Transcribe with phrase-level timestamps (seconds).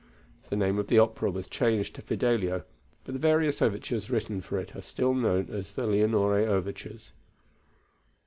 [0.49, 2.63] The name of the opera was changed to Fidelio,
[3.03, 7.13] but the various overtures written for it are still known as the Leonore overtures.